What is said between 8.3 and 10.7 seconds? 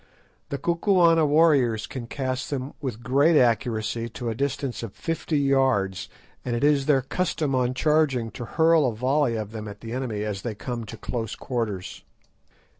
to hurl a volley of them at the enemy as they